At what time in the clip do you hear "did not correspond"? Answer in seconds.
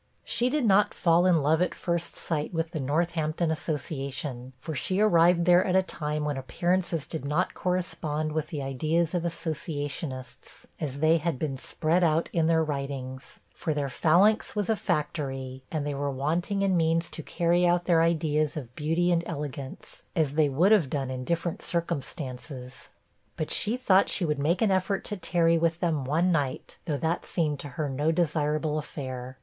7.05-8.31